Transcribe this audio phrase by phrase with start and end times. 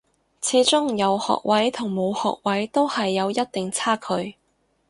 [0.41, 4.33] 始終有學位同冇學位都係有一定差距